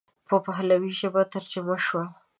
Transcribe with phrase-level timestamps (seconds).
[0.27, 2.03] په پهلوي ژبه ترجمه شوه.